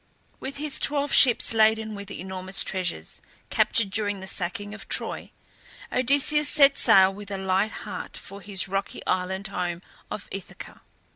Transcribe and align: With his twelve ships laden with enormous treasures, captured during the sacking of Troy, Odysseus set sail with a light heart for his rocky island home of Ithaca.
With 0.39 0.57
his 0.57 0.79
twelve 0.79 1.13
ships 1.13 1.53
laden 1.53 1.93
with 1.93 2.09
enormous 2.09 2.63
treasures, 2.63 3.21
captured 3.51 3.91
during 3.91 4.19
the 4.19 4.25
sacking 4.25 4.73
of 4.73 4.89
Troy, 4.89 5.29
Odysseus 5.91 6.49
set 6.49 6.75
sail 6.75 7.13
with 7.13 7.29
a 7.29 7.37
light 7.37 7.71
heart 7.85 8.17
for 8.17 8.41
his 8.41 8.67
rocky 8.67 9.05
island 9.05 9.49
home 9.49 9.83
of 10.09 10.27
Ithaca. 10.31 10.81